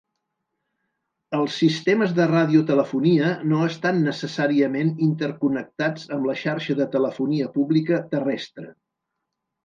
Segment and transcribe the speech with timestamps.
[1.39, 8.71] Els sistemes de radiotelefonia no estan necessàriament interconnectats amb la xarxa de telefonia pública "terrestre".